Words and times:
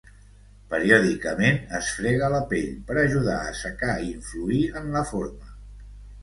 Periòdicament 0.69 1.59
es 1.79 1.89
frega 1.97 2.29
la 2.35 2.39
pell 2.53 2.71
per 2.87 2.97
ajudar 3.03 3.37
a 3.43 3.53
assecar 3.53 3.93
i 4.07 4.11
influir 4.15 4.63
en 4.83 4.91
la 4.99 5.05
forma. 5.13 5.55